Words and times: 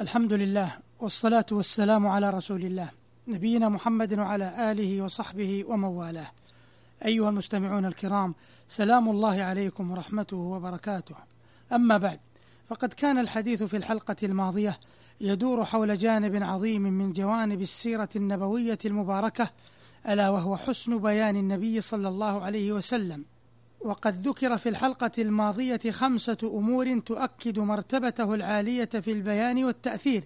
الحمد 0.00 0.32
لله 0.32 0.72
والصلاة 1.00 1.46
والسلام 1.52 2.06
على 2.06 2.30
رسول 2.30 2.62
الله 2.64 2.90
نبينا 3.28 3.68
محمد 3.68 4.18
وعلى 4.18 4.72
آله 4.72 5.02
وصحبه 5.02 5.64
ومن 5.68 5.84
والاه 5.84 6.30
أيها 7.04 7.28
المستمعون 7.28 7.84
الكرام 7.84 8.34
سلام 8.68 9.10
الله 9.10 9.42
عليكم 9.42 9.90
ورحمته 9.90 10.36
وبركاته. 10.36 11.14
أما 11.72 11.98
بعد 11.98 12.20
فقد 12.68 12.92
كان 12.92 13.18
الحديث 13.18 13.62
في 13.62 13.76
الحلقة 13.76 14.16
الماضية 14.22 14.80
يدور 15.20 15.64
حول 15.64 15.98
جانب 15.98 16.42
عظيم 16.42 16.82
من 16.82 17.12
جوانب 17.12 17.60
السيرة 17.60 18.08
النبوية 18.16 18.78
المباركة 18.84 19.50
ألا 20.08 20.30
وهو 20.30 20.56
حسن 20.56 20.98
بيان 20.98 21.36
النبي 21.36 21.80
صلى 21.80 22.08
الله 22.08 22.42
عليه 22.42 22.72
وسلم. 22.72 23.24
وقد 23.80 24.28
ذكر 24.28 24.58
في 24.58 24.68
الحلقة 24.68 25.10
الماضية 25.18 25.90
خمسة 25.90 26.38
أمور 26.44 26.98
تؤكد 26.98 27.58
مرتبته 27.58 28.34
العالية 28.34 28.84
في 28.84 29.12
البيان 29.12 29.64
والتأثير 29.64 30.24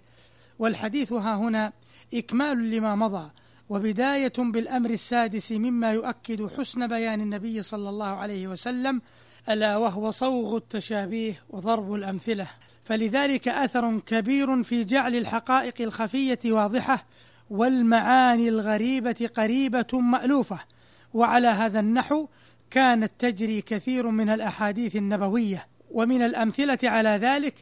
والحديث 0.59 1.12
ها 1.12 1.36
هنا 1.36 1.72
إكمال 2.14 2.71
لما 2.71 2.95
مضى 2.95 3.31
وبداية 3.68 4.32
بالأمر 4.39 4.90
السادس 4.90 5.53
مما 5.53 5.93
يؤكد 5.93 6.46
حسن 6.46 6.86
بيان 6.86 7.21
النبي 7.21 7.62
صلى 7.62 7.89
الله 7.89 8.07
عليه 8.07 8.48
وسلم 8.48 9.03
ألا 9.48 9.76
وهو 9.76 10.11
صوغ 10.11 10.57
التشابيه 10.57 11.43
وضرب 11.50 11.95
الأمثلة. 11.95 12.46
فلذلك 12.84 13.48
أثر 13.48 13.98
كبير 13.98 14.62
في 14.62 14.84
جعل 14.84 15.14
الحقائق 15.14 15.75
الخفية 15.81 16.39
واضحة 16.45 17.07
والمعاني 17.50 18.48
الغريبة 18.48 19.31
قريبة 19.36 19.86
مألوفة 19.93 20.61
وعلى 21.14 21.48
هذا 21.48 21.81
النحو 21.81 22.26
كانت 22.74 23.12
تجري 23.18 23.62
كثير 23.62 24.08
من 24.08 24.28
الأحاديث 24.28 24.96
النبوية 24.96 25.66
ومن 25.90 26.22
الأمثلة 26.22 26.78
على 26.82 27.08
ذلك 27.08 27.54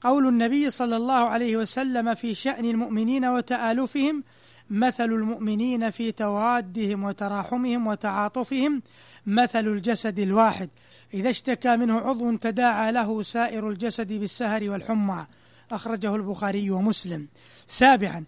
قول 0.00 0.26
النبي 0.26 0.70
صلى 0.70 0.96
الله 0.96 1.14
عليه 1.14 1.56
وسلم 1.56 2.14
في 2.14 2.34
شأن 2.34 2.64
المؤمنين 2.64 3.24
وتآلفهم 3.24 4.24
مثل 4.70 5.04
المؤمنين 5.04 5.90
في 5.90 6.12
توادهم 6.12 7.04
وتراحمهم 7.04 7.86
وتعاطفهم 7.86 8.82
مثل 9.26 9.66
الجسد 9.66 10.18
الواحد. 10.18 10.68
إذا 11.14 11.30
اشتكى 11.30 11.76
منه 11.76 11.98
عضو 11.98 12.36
تداعى 12.36 12.92
له 12.92 13.22
سائر 13.22 13.68
الجسد 13.68 14.12
بالسهر 14.12 14.70
والحمى. 14.70 15.26
أخرجه 15.72 16.16
البخاري 16.16 16.70
ومسلم. 16.70 17.28
سابعا 17.66 18.24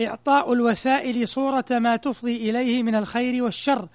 إعطاء 0.00 0.52
الوسائل 0.52 1.28
صورة 1.28 1.64
ما 1.70 1.96
تفضي 1.96 2.50
إليه 2.50 2.82
من 2.82 2.94
الخير 2.94 3.44
والشر. 3.44 3.88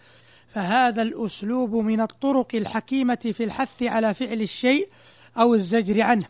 فهذا 0.58 1.02
الأسلوب 1.02 1.76
من 1.76 2.02
الطرق 2.02 2.48
الحكيمة 2.56 3.34
في 3.34 3.44
الحث 3.44 3.84
على 3.84 4.14
فعل 4.14 4.42
الشيء 4.42 4.90
أو 5.38 5.56
الزجر 5.56 6.02
عنه 6.02 6.26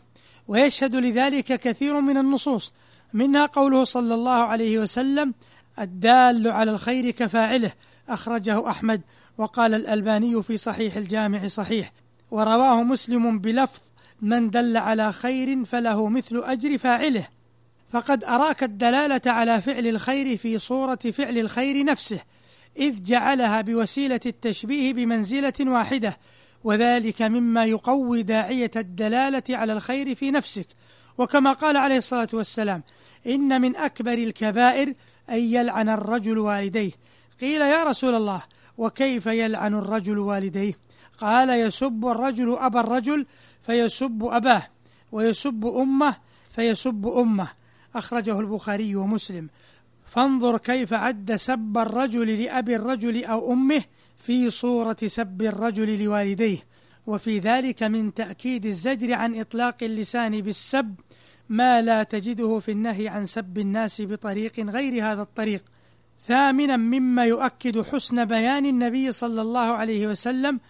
ويشهد 0.48 0.96
لذلك 0.96 1.44
كثير 1.44 2.00
من 2.00 2.16
النصوص 2.16 2.72
منها 3.12 3.46
قوله 3.46 3.84
صلى 3.84 4.14
الله 4.14 4.32
عليه 4.32 4.78
وسلم 4.78 5.34
الدال 5.78 6.48
على 6.48 6.70
الخير 6.70 7.10
كفاعله 7.10 7.72
أخرجه 8.08 8.70
أحمد 8.70 9.00
وقال 9.38 9.74
الألباني 9.74 10.42
في 10.42 10.56
صحيح 10.56 10.96
الجامع 10.96 11.46
صحيح 11.46 11.92
ورواه 12.30 12.82
مسلم 12.82 13.38
بلفظ 13.38 13.82
من 14.20 14.50
دل 14.50 14.76
على 14.76 15.12
خير 15.12 15.64
فله 15.64 16.08
مثل 16.08 16.42
أجر 16.44 16.78
فاعله 16.78 17.28
فقد 17.90 18.24
أراك 18.24 18.62
الدلالة 18.62 19.22
على 19.26 19.60
فعل 19.60 19.86
الخير 19.86 20.36
في 20.36 20.58
صورة 20.58 20.98
فعل 21.12 21.38
الخير 21.38 21.84
نفسه 21.84 22.20
إذ 22.76 23.02
جعلها 23.02 23.60
بوسيلة 23.60 24.20
التشبيه 24.26 24.92
بمنزلة 24.92 25.52
واحدة 25.60 26.16
وذلك 26.64 27.22
مما 27.22 27.64
يقوي 27.64 28.22
داعية 28.22 28.70
الدلالة 28.76 29.42
على 29.50 29.72
الخير 29.72 30.14
في 30.14 30.30
نفسك. 30.30 30.66
وكما 31.18 31.52
قال 31.52 31.76
عليه 31.76 31.96
الصلاة 31.96 32.28
والسلام 32.32 32.82
إن 33.26 33.60
من 33.60 33.76
أكبر 33.76 34.12
الكبائر 34.12 34.94
أن 35.30 35.38
يلعن 35.38 35.88
الرجل 35.88 36.38
والديه. 36.38 36.92
قيل 37.40 37.60
يا 37.60 37.84
رسول 37.84 38.14
الله 38.14 38.42
وكيف 38.78 39.26
يلعن 39.26 39.74
الرجل 39.74 40.18
والديه؟ 40.18 40.74
قال 41.18 41.50
يسب 41.50 42.06
الرجل 42.06 42.56
أبا 42.58 42.80
الرجل 42.80 43.26
فيسب 43.66 44.24
أباه 44.24 44.62
ويسب 45.12 45.66
أمه 45.66 46.16
فيسب 46.56 47.06
أمه. 47.06 47.48
أخرجه 47.94 48.40
البخاري 48.40 48.96
ومسلم. 48.96 49.48
فانظر 50.08 50.58
كيف 50.58 50.92
عد 50.92 51.36
سب 51.36 51.78
الرجل 51.78 52.42
لأبي 52.42 52.76
الرجل 52.76 53.24
أو 53.24 53.52
أمه 53.52 53.82
في 54.18 54.50
صورة 54.50 54.96
سب 55.06 55.42
الرجل 55.42 56.04
لوالديه. 56.04 56.58
وفي 57.06 57.38
ذلك 57.38 57.82
من 57.82 58.14
تأكيد 58.14 58.66
الزجر 58.66 59.14
عن 59.14 59.40
إطلاق 59.40 59.76
اللسان 59.82 60.40
بالسب 60.40 60.94
ما 61.48 61.82
لا 61.82 62.02
تجده 62.02 62.58
في 62.58 62.72
النهي 62.72 63.08
عن 63.08 63.26
سب 63.26 63.58
الناس 63.58 64.02
بطريق 64.02 64.60
غير 64.60 65.12
هذا 65.12 65.22
الطريق. 65.22 65.64
ثامنا 66.22 66.76
مما 66.76 67.24
يؤكد 67.24 67.80
حسن 67.80 68.24
بيان 68.24 68.66
النبي 68.66 69.12
صلى 69.12 69.42
الله 69.42 69.60
عليه 69.60 70.06
وسلم 70.06 70.60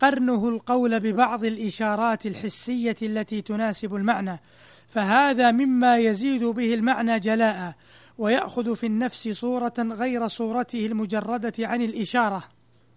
قرنه 0.00 0.48
القول 0.48 1.00
ببعض 1.00 1.44
الإشارات 1.44 2.26
الحسية 2.26 2.96
التي 3.02 3.42
تناسب 3.42 3.94
المعنى. 3.94 4.40
فهذا 4.88 5.50
مما 5.50 5.98
يزيد 5.98 6.44
به 6.44 6.74
المعنى 6.74 7.20
جلاء. 7.20 7.74
ويأخذ 8.20 8.76
في 8.76 8.86
النفس 8.86 9.28
صورة 9.28 9.72
غير 9.78 10.28
صورته 10.28 10.86
المجردة 10.86 11.52
عن 11.58 11.82
الإشارة. 11.82 12.44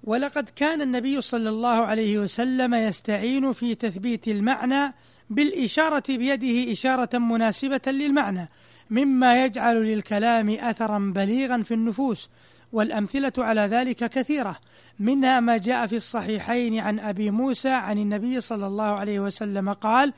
ولقد 0.04 0.50
كان 0.50 0.82
النبي 0.82 1.22
صلى 1.22 1.50
الله 1.50 1.70
عليه 1.70 2.20
وسلم 2.20 2.74
يستعين 2.74 3.52
في 3.52 3.76
تثبيت 3.76 4.28
المعنى 4.28 4.94
بالإشارة 5.30 6.04
بيده 6.10 6.72
إشارة 6.72 7.18
مناسبة 7.18 7.82
للمعنى 7.88 8.50
مما 8.90 9.46
يجعل 9.46 9.76
للكلام 9.76 10.50
أثرا 10.50 11.00
بليغا 11.16 11.62
في 11.62 11.74
النفوس 11.74 12.30
والأمثلة 12.72 13.34
على 13.38 13.62
ذلك 13.62 14.10
كثيرة 14.10 14.58
منها 15.00 15.40
ما 15.40 15.58
جاء 15.58 15.88
في 15.88 15.96
الصحيحين 15.96 16.80
عن 16.80 17.00
أبي 17.00 17.32
موسى 17.32 17.70
عن 17.70 17.98
النبي 17.98 18.42
صلى 18.42 18.68
الله 18.68 18.84
عليه 18.84 19.20
وسلم 19.20 19.74
قال 19.74 20.14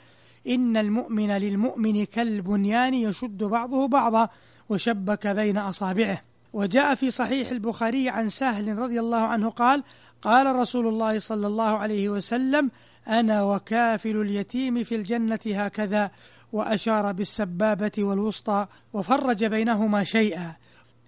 إن 0.48 0.78
المؤمن 0.78 1.32
للمؤمن 1.32 2.06
كالبنيان 2.06 2.94
يشد 2.94 3.44
بعضه 3.44 3.88
بعضا 3.88 4.30
وشبك 4.70 5.28
بين 5.28 5.58
أصابعه. 5.58 6.22
وجاء 6.54 6.96
في 6.96 7.12
صحيح 7.12 7.50
البخاري 7.50 8.10
عن 8.10 8.30
سهل 8.30 8.78
رضي 8.78 9.00
الله 9.00 9.18
عنه 9.18 9.50
قال 9.50 9.84
قال 10.22 10.56
رسول 10.56 10.88
الله 10.88 11.20
صلى 11.20 11.48
الله 11.48 11.78
عليه 11.78 12.10
وسلم 12.10 12.72
أنا 13.08 13.44
وكافل 13.44 14.22
اليتيم 14.22 14.84
في 14.84 14.96
الجنة 14.96 15.40
هكذا. 15.46 16.12
وأشار 16.54 17.12
بالسبابة 17.12 17.92
والوسطى 17.98 18.68
وفرج 18.94 19.46
بينهما 19.46 20.04
شيئا. 20.04 20.56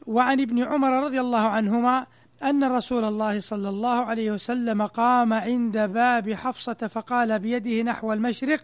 وعن 0.07 0.41
ابن 0.41 0.63
عمر 0.63 1.03
رضي 1.03 1.19
الله 1.19 1.39
عنهما 1.39 2.05
أن 2.43 2.63
رسول 2.63 3.03
الله 3.03 3.39
صلى 3.39 3.69
الله 3.69 4.05
عليه 4.05 4.31
وسلم 4.31 4.85
قام 4.85 5.33
عند 5.33 5.77
باب 5.77 6.33
حفصة 6.33 6.73
فقال 6.73 7.39
بيده 7.39 7.81
نحو 7.81 8.13
المشرق 8.13 8.63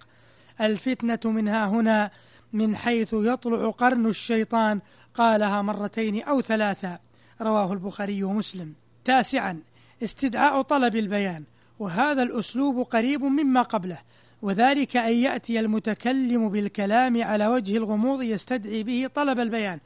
الفتنة 0.62 1.32
منها 1.32 1.68
هنا. 1.68 2.12
من 2.54 2.76
حيث 2.76 3.14
يطلع 3.14 3.70
قرن 3.70 4.06
الشيطان 4.06 4.80
قالها 5.16 5.62
مرتين 5.62 6.24
أو 6.24 6.42
ثلاثا 6.42 7.00
رواه 7.42 7.74
البخاري 7.74 8.24
ومسلم. 8.24 8.74
تاسعا 9.06 9.60
استدعاء 10.04 10.62
طلب 10.62 10.96
البيان 10.96 11.44
وهذا 11.80 12.24
الأسلوب 12.24 12.80
قريب 12.80 13.24
مما 13.24 13.62
قبله 13.62 13.98
وذلك 14.42 14.98
أن 14.98 15.14
يأتي 15.14 15.60
المتكلم 15.60 16.50
بالكلام 16.50 17.24
على 17.24 17.48
وجه 17.48 17.78
الغموض 17.78 18.22
يستدعي 18.22 18.84
به 18.84 19.10
طلب 19.16 19.40
البيان 19.40 19.80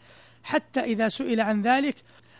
حتى 0.43 0.79
إذا 0.79 1.09
سئل 1.09 1.41
عن 1.41 1.61
ذلك 1.61 1.95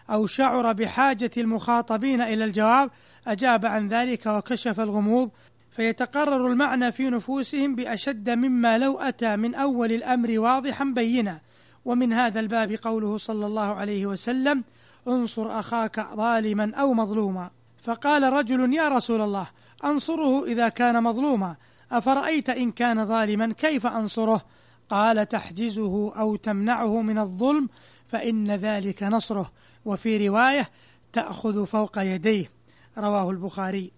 أو 0.10 0.26
شعر 0.26 0.74
بحاجة 0.74 1.32
المخاطبين 1.38 2.22
إلى 2.22 2.46
الجواب 2.46 2.92
أجاب 3.28 3.66
عن 3.66 3.88
ذلك 3.88 4.26
وكشف 4.26 4.80
الغموض 4.80 5.30
فيتقرر 5.78 6.48
المعنى 6.48 6.92
في 6.92 7.10
نفوسهم 7.10 7.76
بأشد 7.76 8.30
مما 8.30 8.78
لو 8.78 9.00
أتى 9.00 9.36
من 9.36 9.56
أول 9.56 9.92
الأمر 9.92 10.40
واضحا 10.40 10.86
بينا. 10.86 11.40
ومن 11.86 12.14
هذا 12.14 12.40
الباب 12.40 12.72
قوله 12.72 13.18
صلى 13.18 13.46
الله 13.46 13.62
عليه 13.62 14.06
وسلم 14.06 14.64
انصر 15.08 15.60
أخاك 15.60 16.08
ظالما 16.16 16.76
أو 16.76 16.94
مظلوما. 16.94 17.50
فقال 17.82 18.34
رجل 18.34 18.74
يا 18.74 18.88
رسول 18.88 19.22
الله 19.22 19.48
أنصره 19.84 20.46
إذا 20.46 20.70
كان 20.70 21.04
مظلوما. 21.04 21.56
أفرأيت 21.92 22.50
إن 22.50 22.72
كان 22.72 23.06
ظالما 23.06 23.54
كيف 23.54 23.86
أنصره؟ 23.86 24.42
قال 24.90 25.30
تحجزه 25.30 26.14
أو 26.20 26.36
تمنعه 26.36 27.02
من 27.02 27.18
الظلم 27.18 27.70
فإن 28.08 28.52
ذلك 28.52 29.04
نصره. 29.04 29.52
وفي 29.86 30.28
رواية 30.28 30.70
تأخذ 31.14 31.66
فوق 31.66 32.00
يديه. 32.00 32.52
رواه 32.98 33.32
البخاري. 33.32 33.92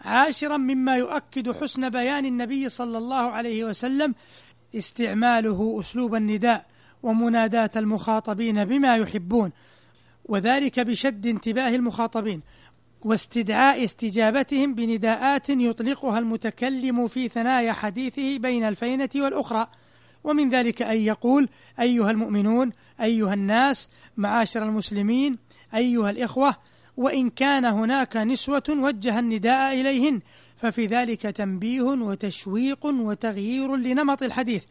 عاشرا 0.00 0.56
مما 0.56 0.96
يؤكد 0.96 1.52
حسن 1.52 1.90
بيان 1.90 2.24
النبي 2.24 2.68
صلى 2.68 2.98
الله 2.98 3.16
عليه 3.16 3.64
وسلم 3.64 4.14
استعماله 4.74 5.76
أسلوب 5.80 6.14
النداء 6.14 6.66
ومناداة 7.02 7.70
المخاطبين 7.76 8.64
بما 8.64 8.96
يحبون 8.96 9.52
وذلك 10.24 10.80
بشد 10.80 11.26
انتباه 11.26 11.68
المخاطبين 11.68 12.42
واستدعاء 13.04 13.84
استجابتهم 13.84 14.74
بنداءات 14.74 15.50
يطلقها 15.50 16.18
المتكلم 16.18 17.08
في 17.08 17.28
ثنايا 17.28 17.72
حديثه 17.72 18.38
بين 18.38 18.64
الفينة 18.64 19.08
والأخرى. 19.16 19.66
ومن 20.24 20.48
ذلك 20.48 20.82
أن 20.82 20.96
يقول 20.96 21.48
أيها 21.80 22.10
المؤمنون 22.10 22.72
أيها 23.00 23.34
الناس 23.34 23.88
معاشر 24.16 24.62
المسلمين 24.62 25.38
أيها 25.74 26.10
الإخوة 26.10 26.56
وإن 26.96 27.30
كان 27.30 27.64
هناك 27.64 28.16
نسوة 28.16 28.62
وجه 28.68 29.18
النداء 29.18 29.80
إليهن 29.80 30.20
ففي 30.56 30.86
ذلك 30.86 31.22
تنبيه 31.22 31.82
وتشويق 31.82 32.86
وتغيير 32.86 33.76
لنمط 33.76 34.22
الحديث. 34.22 34.64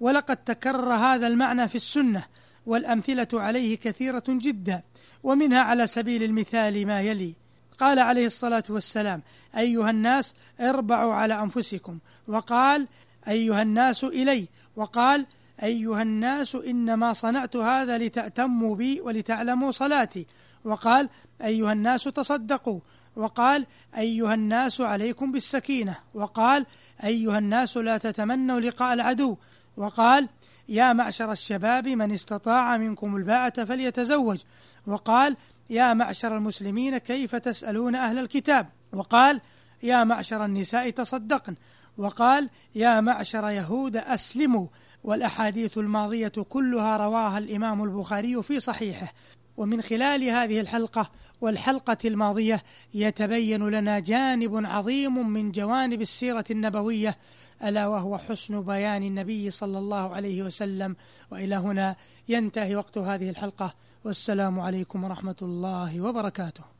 ولقد 0.00 0.36
تكرر 0.36 0.94
هذا 0.94 1.26
المعنى 1.26 1.68
في 1.68 1.74
السنة 1.74 2.24
والأمثلة 2.66 3.28
عليه 3.32 3.76
كثيرة 3.76 4.24
جدا 4.28 4.82
ومنها 5.22 5.60
على 5.60 5.86
سبيل 5.86 6.22
المثال 6.22 6.86
ما 6.86 7.00
يلي. 7.00 7.34
قال 7.80 7.98
عليه 7.98 8.26
الصلاة 8.26 8.64
والسلام 8.68 9.22
أيها 9.56 9.90
الناس 9.90 10.34
اربعوا 10.60 11.14
على 11.14 11.42
أنفسكم. 11.42 11.98
وقال 12.28 12.88
أيها 13.28 13.62
الناس 13.62 14.04
إلي. 14.04 14.48
وقال 14.76 15.26
أيها 15.62 16.02
الناس 16.02 16.54
إنما 16.54 17.12
صنعت 17.12 17.56
هذا 17.56 17.98
لتأتموا 17.98 18.76
بي 18.76 19.00
ولتعلموا 19.00 19.70
صلاتي. 19.70 20.26
وقال 20.64 21.08
أيها 21.42 21.72
الناس 21.72 22.04
تصدقوا. 22.04 22.80
وقال 23.16 23.66
أيها 23.96 24.34
الناس 24.34 24.80
عليكم 24.80 25.32
بالسكينة. 25.32 25.96
وقال 26.14 26.66
أيها 27.04 27.38
الناس 27.38 27.76
لا 27.76 27.98
تتمنوا 27.98 28.60
لقاء 28.60 28.94
العدو. 28.94 29.36
وقال 29.76 30.28
يا 30.68 30.92
معشر 30.92 31.32
الشباب 31.32 31.88
من 31.88 32.12
استطاع 32.12 32.76
منكم 32.76 33.16
الباءة 33.16 33.64
فليتزوج. 33.64 34.38
وقال 34.86 35.36
يا 35.70 35.94
معشر 35.94 36.36
المسلمين 36.36 36.98
كيف 36.98 37.36
تسألون 37.36 37.94
أهل 37.94 38.18
الكتاب. 38.18 38.68
وقال 38.92 39.40
يا 39.82 40.04
معشر 40.04 40.44
النساء 40.44 40.90
تصدقن. 40.90 41.54
وقال 41.96 42.50
يا 42.74 43.00
معشر 43.00 43.48
يهود 43.48 43.96
أسلموا. 43.96 44.66
والأحاديث 45.04 45.78
الماضية 45.78 46.28
كلها 46.28 46.96
رواها 46.96 47.38
الإمام 47.38 47.84
البخاري 47.84 48.42
في 48.42 48.60
صحيحه. 48.60 49.12
ومن 49.56 49.82
خلال 49.82 50.24
هذه 50.24 50.60
الحلقة 50.60 51.10
والحلقة 51.40 51.96
الماضية 52.04 52.62
يتبين 52.94 53.68
لنا 53.68 53.98
جانب 53.98 54.66
عظيم 54.66 55.28
من 55.28 55.52
جوانب 55.52 56.00
السيرة 56.00 56.44
النبوية 56.50 57.18
ألا 57.64 57.86
وهو 57.86 58.18
حسن 58.18 58.60
بيان 58.62 59.02
النبي 59.02 59.50
صلى 59.50 59.78
الله 59.78 60.14
عليه 60.14 60.42
وسلم. 60.42 60.96
وإلى 61.30 61.54
هنا 61.54 61.96
ينتهي 62.28 62.76
وقت 62.76 62.98
هذه 62.98 63.30
الحلقة. 63.30 63.74
والسلام 64.04 64.60
عليكم 64.60 65.04
ورحمة 65.04 65.36
الله 65.42 66.00
وبركاته. 66.00 66.73